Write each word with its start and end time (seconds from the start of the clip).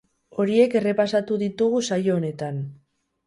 Horiek 0.43 0.77
errepasatu 0.79 1.37
ditugu 1.43 1.81
saio 1.89 2.17
honetan. 2.17 2.61